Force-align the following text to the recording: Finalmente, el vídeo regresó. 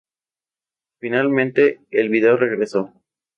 Finalmente, 0.97 1.79
el 1.91 2.09
vídeo 2.09 2.35
regresó. 2.35 2.91